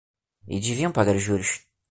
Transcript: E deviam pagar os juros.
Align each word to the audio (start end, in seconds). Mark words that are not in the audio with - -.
E 0.47 0.55
deviam 0.59 0.91
pagar 0.91 1.15
os 1.15 1.21
juros. 1.21 1.51